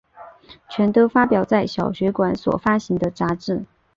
[0.67, 3.63] 全部都发表在小学馆所发行的杂志。